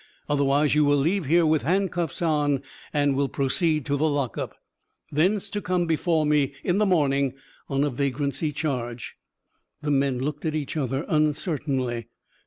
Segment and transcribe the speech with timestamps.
[0.27, 4.55] Otherwise, you will leave here with handcuffs on and will proceed to the lock up;
[5.11, 7.35] thence to come before me in the morning
[7.69, 9.15] on a vagrancy charge."
[9.83, 12.07] The men looked at each other uncertainly.